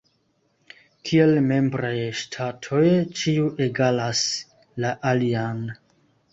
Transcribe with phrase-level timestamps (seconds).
[1.09, 1.91] Kiel membraj
[2.23, 2.81] ŝtatoj,
[3.21, 4.25] ĉiu egalas
[4.87, 5.65] la alian.